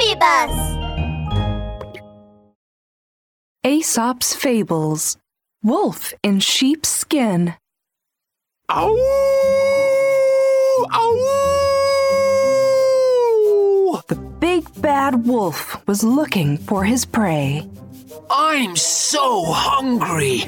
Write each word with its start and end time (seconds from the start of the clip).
BabyBus. 0.00 0.56
Aesop's 3.64 4.34
Fables 4.34 5.18
Wolf 5.62 6.14
in 6.22 6.40
Sheep's 6.40 6.88
Skin. 6.88 7.54
Ow! 8.70 8.96
Ow! 10.90 11.26
The 14.08 14.14
big 14.16 14.64
bad 14.80 15.26
wolf 15.26 15.86
was 15.86 16.02
looking 16.02 16.56
for 16.56 16.82
his 16.84 17.04
prey. 17.04 17.68
I'm 18.30 18.76
so 18.76 19.44
hungry. 19.46 20.44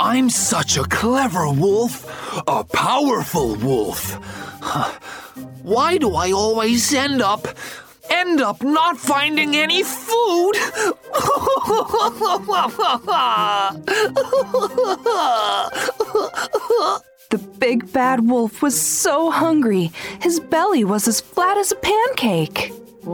I'm 0.00 0.28
such 0.28 0.76
a 0.76 0.84
clever 0.84 1.48
wolf, 1.50 2.04
a 2.46 2.64
powerful 2.64 3.54
wolf. 3.56 4.16
Why 5.62 5.96
do 5.96 6.14
I 6.14 6.32
always 6.32 6.92
end 6.92 7.22
up 7.22 7.48
end 8.20 8.40
up 8.40 8.62
not 8.62 8.98
finding 8.98 9.56
any 9.56 9.82
food? 9.82 10.54
The 17.30 17.38
big 17.58 17.92
bad 17.92 18.28
wolf 18.28 18.60
was 18.60 18.80
so 18.80 19.30
hungry, 19.30 19.90
his 20.20 20.40
belly 20.40 20.84
was 20.84 21.08
as 21.08 21.20
flat 21.20 21.56
as 21.56 21.72
a 21.72 21.76
pancake. 21.76 22.72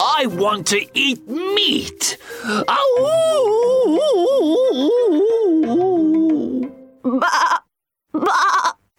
I 0.00 0.26
want 0.26 0.66
to 0.68 0.84
eat 0.94 1.28
meat. 1.28 2.18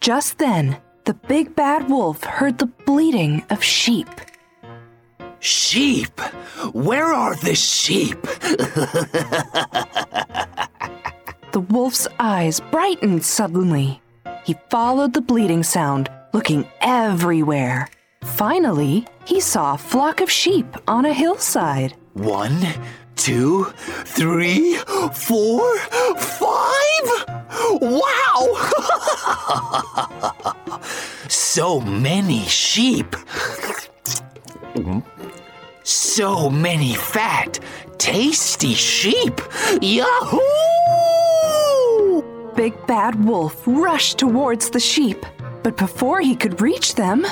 Just 0.00 0.38
then, 0.38 0.76
the 1.06 1.14
big 1.14 1.54
bad 1.54 1.88
wolf 1.88 2.22
heard 2.24 2.58
the 2.58 2.66
bleating 2.66 3.44
of 3.50 3.62
sheep. 3.62 4.08
Sheep? 5.38 6.20
Where 6.72 7.14
are 7.14 7.36
the 7.36 7.54
sheep? 7.54 8.20
The 11.52 11.60
wolf's 11.70 12.06
eyes 12.18 12.60
brightened 12.60 13.24
suddenly. 13.24 14.02
He 14.44 14.56
followed 14.68 15.14
the 15.14 15.22
bleating 15.22 15.62
sound, 15.62 16.10
looking 16.34 16.68
everywhere. 16.82 17.88
Finally, 18.22 19.06
he 19.24 19.40
saw 19.40 19.72
a 19.72 19.78
flock 19.78 20.20
of 20.20 20.30
sheep 20.30 20.66
on 20.86 21.06
a 21.06 21.14
hillside. 21.14 21.96
One, 22.12 22.58
two, 23.14 23.72
three, 24.04 24.76
four, 25.14 25.78
five! 26.18 27.24
Wow! 27.80 28.70
so 31.30 31.80
many 31.80 32.44
sheep. 32.44 33.16
So 35.82 36.50
many 36.50 36.94
fat, 36.94 37.60
tasty 37.98 38.74
sheep. 38.74 39.40
Yahoo! 39.80 40.40
Big 42.54 42.74
Bad 42.86 43.24
Wolf 43.24 43.62
rushed 43.66 44.18
towards 44.18 44.70
the 44.70 44.80
sheep, 44.80 45.24
but 45.62 45.76
before 45.76 46.20
he 46.20 46.34
could 46.34 46.60
reach 46.60 46.94
them, 46.94 47.26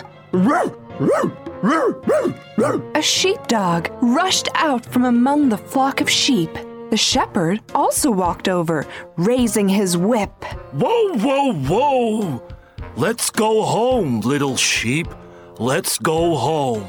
a 2.95 3.03
sheepdog 3.03 3.89
rushed 4.03 4.48
out 4.55 4.84
from 4.84 5.05
among 5.05 5.48
the 5.48 5.58
flock 5.58 6.01
of 6.01 6.11
sheep. 6.11 6.53
The 6.91 6.97
shepherd 6.97 7.61
also 7.75 8.11
walked 8.11 8.48
over, 8.48 8.86
raising 9.17 9.69
his 9.69 9.97
whip. 9.97 10.45
Whoa, 10.73 11.14
whoa, 11.19 11.53
whoa! 11.55 12.54
Let's 12.97 13.28
go 13.31 13.62
home, 13.62 14.20
little 14.20 14.56
sheep. 14.56 15.09
Let's 15.59 15.98
go 15.98 16.37
home. 16.37 16.87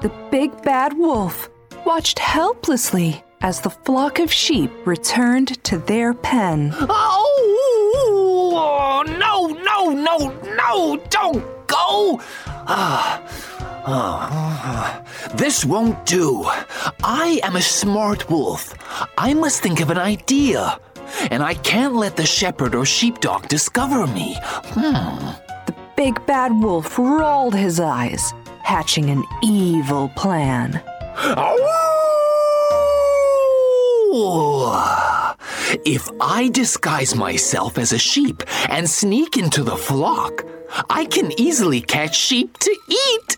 The 0.00 0.12
big 0.30 0.62
bad 0.62 0.98
wolf 0.98 1.48
watched 1.84 2.18
helplessly 2.18 3.22
as 3.40 3.60
the 3.60 3.70
flock 3.70 4.18
of 4.18 4.32
sheep 4.32 4.72
returned 4.84 5.62
to 5.64 5.78
their 5.78 6.14
pen. 6.14 6.74
Oh, 6.80 7.34
no, 9.06 9.46
no, 9.46 9.90
no, 9.90 10.34
no, 10.56 10.96
don't 11.08 11.44
go. 11.68 12.20
Ah, 12.66 13.22
ah, 13.86 15.04
this 15.34 15.64
won't 15.64 16.04
do. 16.04 16.42
I 17.04 17.40
am 17.44 17.54
a 17.54 17.62
smart 17.62 18.28
wolf. 18.28 18.74
I 19.16 19.32
must 19.34 19.62
think 19.62 19.80
of 19.80 19.90
an 19.90 19.98
idea. 19.98 20.80
And 21.30 21.42
I 21.42 21.54
can't 21.54 21.94
let 21.94 22.16
the 22.16 22.26
shepherd 22.26 22.74
or 22.74 22.84
sheepdog 22.84 23.48
discover 23.48 24.06
me. 24.06 24.36
Hmm. 24.42 25.26
The 25.66 25.74
big 25.96 26.24
bad 26.26 26.52
wolf 26.52 26.98
rolled 26.98 27.54
his 27.54 27.80
eyes, 27.80 28.32
hatching 28.62 29.10
an 29.10 29.24
evil 29.42 30.08
plan. 30.10 30.82
If 35.84 36.08
I 36.20 36.48
disguise 36.52 37.14
myself 37.14 37.78
as 37.78 37.92
a 37.92 37.98
sheep 37.98 38.42
and 38.68 38.88
sneak 38.88 39.36
into 39.36 39.62
the 39.62 39.76
flock, 39.76 40.44
I 40.88 41.04
can 41.06 41.32
easily 41.38 41.80
catch 41.80 42.16
sheep 42.16 42.58
to 42.58 42.76
eat, 42.88 43.36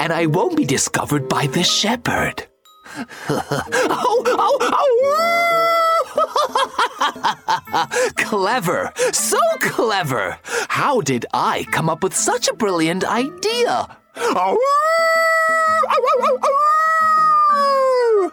and 0.00 0.12
I 0.12 0.26
won't 0.26 0.56
be 0.56 0.64
discovered 0.64 1.28
by 1.28 1.46
the 1.46 1.62
shepherd. 1.62 2.46
oh, 3.28 4.22
oh, 4.26 4.58
oh! 4.60 5.87
clever, 8.16 8.92
so 9.12 9.38
clever. 9.60 10.38
How 10.68 11.00
did 11.00 11.26
I 11.32 11.66
come 11.70 11.88
up 11.88 12.02
with 12.02 12.14
such 12.14 12.48
a 12.48 12.54
brilliant 12.54 13.04
idea? 13.04 13.96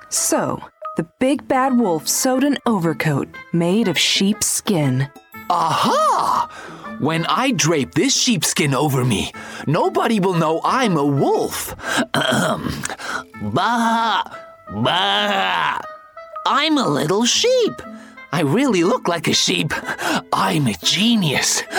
So, 0.09 0.61
the 0.97 1.07
big 1.19 1.47
bad 1.47 1.77
wolf 1.77 2.07
sewed 2.07 2.43
an 2.43 2.57
overcoat 2.65 3.27
made 3.53 3.87
of 3.87 3.97
sheep's 3.97 4.47
skin. 4.47 5.09
Aha! 5.49 6.49
When 6.99 7.25
I 7.25 7.51
drape 7.51 7.93
this 7.93 8.15
sheepskin 8.15 8.73
over 8.73 9.03
me, 9.03 9.33
nobody 9.67 10.19
will 10.19 10.33
know 10.33 10.61
I'm 10.63 10.97
a 10.97 11.05
wolf. 11.05 11.75
Ahem. 12.13 12.81
bah! 13.53 14.23
Bah! 14.71 15.94
I'm 16.47 16.77
a 16.77 16.87
little 16.87 17.25
sheep. 17.25 17.81
I 18.31 18.41
really 18.41 18.83
look 18.83 19.07
like 19.07 19.27
a 19.27 19.33
sheep. 19.33 19.73
I'm 20.31 20.67
a 20.67 20.73
genius. 20.83 21.63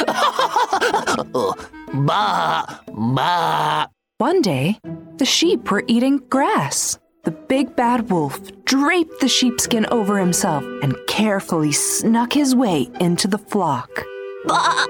bah! 1.95 2.81
Bah! 2.93 3.87
One 4.19 4.43
day, 4.43 4.81
the 5.19 5.25
sheep 5.25 5.71
were 5.71 5.85
eating 5.87 6.19
grass. 6.31 6.99
The 7.23 7.31
big 7.31 7.77
bad 7.77 8.11
wolf 8.11 8.41
draped 8.65 9.21
the 9.21 9.29
sheepskin 9.29 9.87
over 9.93 10.19
himself 10.19 10.65
and 10.83 10.97
carefully 11.07 11.71
snuck 11.71 12.33
his 12.33 12.57
way 12.57 12.89
into 13.01 13.29
the 13.29 13.39
flock. 13.39 14.03
Bah! 14.47 14.85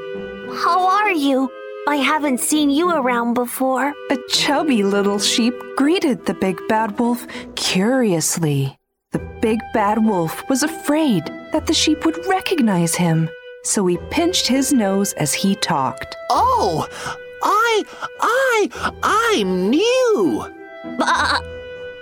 How 0.64 0.88
are 0.88 1.12
you? 1.12 1.50
I 1.86 1.96
haven't 1.96 2.40
seen 2.40 2.70
you 2.70 2.90
around 2.90 3.34
before. 3.34 3.92
A 4.10 4.16
chubby 4.30 4.82
little 4.82 5.18
sheep 5.18 5.54
greeted 5.76 6.24
the 6.24 6.34
big 6.34 6.58
bad 6.66 6.98
wolf 6.98 7.26
curiously. 7.56 8.78
The 9.36 9.48
big 9.52 9.60
bad 9.74 10.02
wolf 10.02 10.48
was 10.48 10.62
afraid 10.62 11.24
that 11.52 11.66
the 11.66 11.74
sheep 11.74 12.06
would 12.06 12.26
recognize 12.26 12.94
him, 12.94 13.28
so 13.64 13.86
he 13.86 13.98
pinched 14.10 14.46
his 14.46 14.72
nose 14.72 15.12
as 15.14 15.34
he 15.34 15.54
talked. 15.56 16.16
Oh! 16.30 16.88
I, 17.42 17.82
I, 18.20 18.68
I'm 19.02 19.68
new. 19.68 20.54
Bah! 20.98 21.40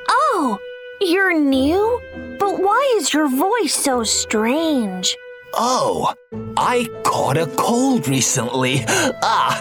Oh, 0.09 0.59
you're 1.01 1.37
new? 1.39 2.01
But 2.39 2.63
why 2.63 2.95
is 2.99 3.13
your 3.13 3.29
voice 3.29 3.75
so 3.75 4.05
strange? 4.05 5.17
Oh, 5.55 6.15
I 6.57 6.87
caught 7.05 7.37
a 7.37 7.47
cold 7.57 8.07
recently. 8.07 8.85
Ah. 8.87 9.61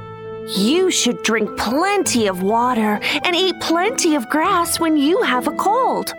You 0.54 0.90
should 0.90 1.22
drink 1.22 1.56
plenty 1.58 2.26
of 2.28 2.42
water 2.42 3.00
and 3.24 3.34
eat 3.34 3.60
plenty 3.60 4.14
of 4.14 4.28
grass 4.28 4.78
when 4.78 4.96
you 4.96 5.20
have 5.22 5.48
a 5.48 5.52
cold. 5.56 6.14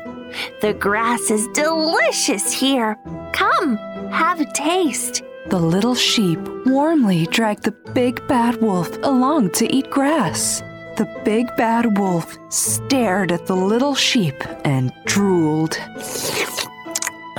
The 0.61 0.73
grass 0.73 1.31
is 1.31 1.47
delicious 1.53 2.51
here. 2.51 2.97
Come, 3.31 3.77
have 4.11 4.41
a 4.41 4.51
taste. 4.51 5.23
The 5.47 5.59
little 5.59 5.95
sheep 5.95 6.39
warmly 6.65 7.25
dragged 7.27 7.63
the 7.63 7.71
big 7.93 8.25
bad 8.27 8.61
wolf 8.61 8.89
along 9.03 9.51
to 9.51 9.73
eat 9.73 9.89
grass. 9.89 10.59
The 10.97 11.07
big 11.23 11.47
bad 11.55 11.97
wolf 11.97 12.37
stared 12.49 13.31
at 13.31 13.45
the 13.45 13.55
little 13.55 13.95
sheep 13.95 14.35
and 14.65 14.91
drooled. 15.05 15.79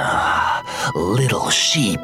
Ah, 0.00 0.64
Little 0.94 1.50
sheep, 1.50 2.00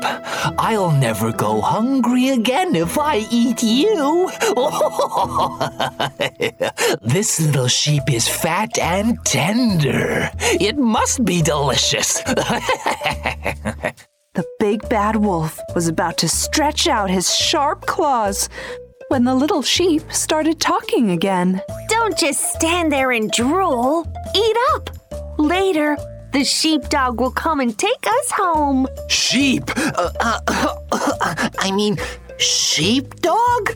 I'll 0.59 0.93
never 0.93 1.33
go 1.33 1.61
hungry 1.61 2.31
again 2.31 2.75
if 2.75 2.99
I 2.99 3.27
eat 3.31 3.63
you. 3.63 4.31
this 7.03 7.41
little 7.41 7.69
sheep 7.69 8.03
is 8.11 8.29
fat 8.29 8.79
and 8.79 9.19
tender. 9.25 10.31
It 10.41 10.77
must 10.77 11.25
be 11.25 11.43
delicious. 11.43 12.23
The 14.35 14.45
big 14.59 14.89
bad 14.89 15.15
wolf 15.15 15.61
was 15.77 15.87
about 15.87 16.19
to 16.19 16.29
stretch 16.29 16.89
out 16.89 17.09
his 17.09 17.33
sharp 17.33 17.87
claws 17.87 18.49
when 19.07 19.23
the 19.23 19.35
little 19.35 19.63
sheep 19.63 20.03
started 20.13 20.59
talking 20.59 21.13
again. 21.13 21.63
Don't 21.87 22.19
just 22.19 22.53
stand 22.53 22.91
there 22.91 23.13
and 23.13 23.31
drool. 23.31 24.13
Eat 24.35 24.57
up. 24.73 24.91
Later, 25.39 25.97
the 26.35 26.45
sheepdog 26.45 27.21
will 27.21 27.31
come 27.31 27.61
and 27.61 27.79
take 27.79 28.07
us 28.07 28.31
home. 28.33 28.89
Sheep? 29.09 29.71
Uh, 29.77 30.11
uh, 30.19 31.49
I 31.61 31.71
mean, 31.71 31.97
sheepdog? 32.39 33.71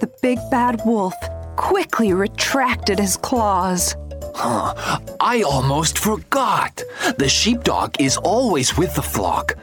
The 0.00 0.10
big 0.22 0.38
bad 0.50 0.80
wolf 0.84 1.14
quickly 1.56 2.12
retracted 2.12 2.98
his 2.98 3.16
claws. 3.16 3.94
I 4.34 5.44
almost 5.46 5.98
forgot. 5.98 6.82
The 7.18 7.28
sheepdog 7.28 8.00
is 8.00 8.16
always 8.16 8.76
with 8.76 8.94
the 8.96 9.02
flock. 9.02 9.56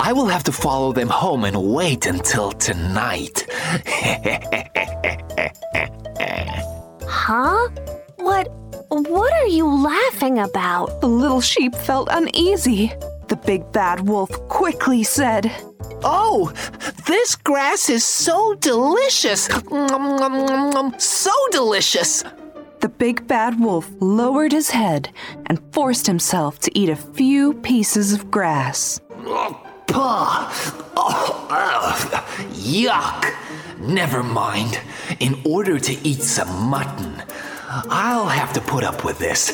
I 0.00 0.12
will 0.12 0.26
have 0.26 0.44
to 0.44 0.52
follow 0.52 0.92
them 0.92 1.08
home 1.08 1.44
and 1.44 1.56
wait 1.72 2.06
until 2.06 2.52
tonight. 2.52 3.46
Huh? 7.26 7.68
What 8.94 9.24
what 9.24 9.32
are 9.32 9.46
you 9.48 9.66
laughing 9.66 10.38
about? 10.38 11.00
The 11.00 11.08
little 11.08 11.40
sheep 11.40 11.74
felt 11.74 12.06
uneasy. 12.12 12.92
The 13.26 13.34
big 13.34 13.72
bad 13.72 14.06
wolf 14.06 14.30
quickly 14.48 15.02
said, 15.02 15.50
Oh, 16.04 16.52
this 17.04 17.34
grass 17.34 17.90
is 17.90 18.04
so 18.04 18.54
delicious. 18.54 19.46
So 20.98 21.32
delicious. 21.50 22.22
The 22.80 22.88
big 22.88 23.26
bad 23.26 23.58
wolf 23.58 23.90
lowered 23.98 24.52
his 24.52 24.70
head 24.70 25.10
and 25.46 25.60
forced 25.72 26.06
himself 26.06 26.60
to 26.60 26.78
eat 26.78 26.88
a 26.88 26.94
few 26.94 27.54
pieces 27.54 28.12
of 28.12 28.30
grass. 28.30 29.00
Oh, 29.26 29.60
Puh. 29.88 29.98
Oh, 30.96 31.46
ugh. 31.50 32.24
Yuck. 32.52 33.34
Never 33.80 34.22
mind. 34.22 34.80
In 35.18 35.40
order 35.44 35.78
to 35.80 35.92
eat 36.06 36.22
some 36.22 36.70
mutton, 36.70 37.22
I'll 37.90 38.26
have 38.28 38.52
to 38.52 38.60
put 38.60 38.84
up 38.84 39.04
with 39.04 39.18
this. 39.18 39.50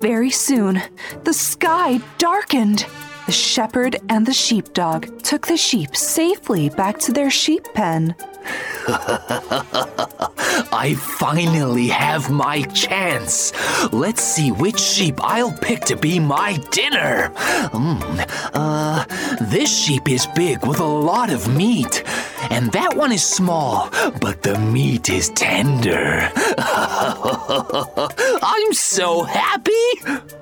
Very 0.00 0.30
soon, 0.30 0.82
the 1.24 1.32
sky 1.32 2.00
darkened. 2.18 2.86
The 3.26 3.32
shepherd 3.32 3.96
and 4.08 4.26
the 4.26 4.32
sheepdog 4.32 5.22
took 5.22 5.46
the 5.46 5.56
sheep 5.56 5.94
safely 5.94 6.68
back 6.68 6.98
to 7.00 7.12
their 7.12 7.30
sheep 7.30 7.62
pen. 7.74 8.16
I 10.72 10.96
finally 10.98 11.88
have 11.88 12.30
my 12.30 12.62
chance. 12.62 13.52
Let's 13.92 14.22
see 14.22 14.50
which 14.50 14.80
sheep 14.80 15.16
I'll 15.20 15.52
pick 15.52 15.82
to 15.82 15.96
be 15.96 16.18
my 16.18 16.56
dinner. 16.70 17.30
Mm, 17.72 18.50
uh, 18.54 19.04
this 19.44 19.70
sheep 19.70 20.08
is 20.08 20.26
big 20.34 20.66
with 20.66 20.80
a 20.80 20.84
lot 20.84 21.30
of 21.30 21.54
meat, 21.54 22.02
and 22.50 22.72
that 22.72 22.96
one 22.96 23.12
is 23.12 23.24
small, 23.24 23.88
but 24.20 24.42
the 24.42 24.58
meat 24.58 25.08
is 25.08 25.30
tender. 25.30 26.30
I'm 28.42 28.72
so 28.72 29.22
happy. 29.22 29.70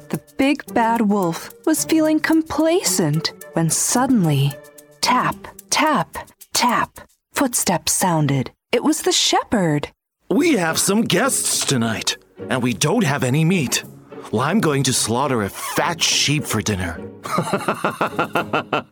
The 0.08 0.20
big 0.36 0.64
bad 0.72 1.02
wolf 1.02 1.52
was 1.66 1.84
feeling 1.84 2.18
complacent 2.20 3.32
when 3.52 3.70
suddenly, 3.70 4.52
tap, 5.00 5.36
tap, 5.70 6.16
tap, 6.54 7.00
footsteps 7.32 7.92
sounded. 7.92 8.50
It 8.72 8.82
was 8.82 9.02
the 9.02 9.12
shepherd. 9.12 9.90
We 10.30 10.52
have 10.54 10.78
some 10.78 11.02
guests 11.02 11.64
tonight, 11.64 12.16
and 12.50 12.62
we 12.62 12.74
don't 12.74 13.04
have 13.04 13.24
any 13.24 13.44
meat. 13.44 13.84
Well, 14.30 14.42
I'm 14.42 14.60
going 14.60 14.82
to 14.84 14.92
slaughter 14.92 15.42
a 15.42 15.48
fat 15.48 16.02
sheep 16.02 16.44
for 16.44 16.60
dinner. 16.60 17.00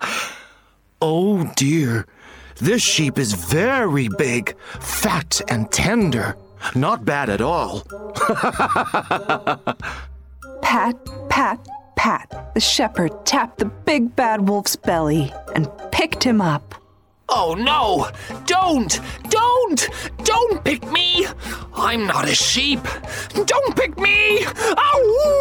oh 1.02 1.52
dear, 1.56 2.06
this 2.60 2.82
sheep 2.82 3.18
is 3.18 3.32
very 3.32 4.08
big, 4.08 4.56
fat, 4.80 5.40
and 5.48 5.70
tender. 5.70 6.36
Not 6.74 7.04
bad 7.04 7.30
at 7.30 7.40
all. 7.40 7.82
Pat, 10.62 10.96
pat, 11.28 11.68
pat. 11.96 12.50
The 12.54 12.60
shepherd 12.60 13.24
tapped 13.24 13.58
the 13.58 13.66
big 13.66 14.16
bad 14.16 14.48
wolf's 14.48 14.74
belly 14.74 15.32
and 15.54 15.70
picked 15.92 16.24
him 16.24 16.40
up. 16.40 16.74
Oh 17.28 17.54
no! 17.54 18.08
Don't! 18.46 19.00
Don't! 19.28 19.88
Don't 20.24 20.64
pick 20.64 20.90
me! 20.90 21.26
I'm 21.74 22.06
not 22.06 22.28
a 22.28 22.34
sheep! 22.34 22.80
Don't 23.46 23.76
pick 23.76 23.98
me! 23.98 24.44
Ow! 24.44 25.32